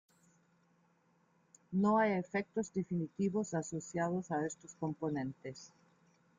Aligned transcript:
No 1.71 1.99
hay 1.99 2.13
efectos 2.13 2.73
definitivos 2.73 3.53
asociados 3.53 4.31
a 4.31 4.47
estos 4.47 4.73
componentes. 4.79 5.71